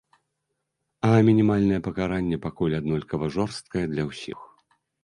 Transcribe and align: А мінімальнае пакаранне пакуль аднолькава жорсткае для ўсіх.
А 1.09 1.19
мінімальнае 1.27 1.79
пакаранне 1.89 2.41
пакуль 2.49 2.77
аднолькава 2.81 3.25
жорсткае 3.39 3.85
для 3.95 4.03
ўсіх. 4.11 4.39